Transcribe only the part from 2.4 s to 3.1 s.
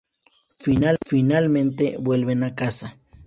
a casa.